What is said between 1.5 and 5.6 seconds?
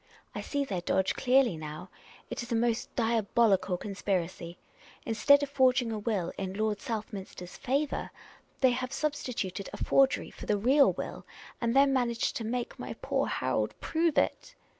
now. It is a most diabolical conspiracy. Instead of